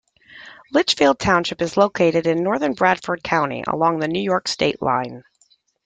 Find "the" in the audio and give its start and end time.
3.99-4.07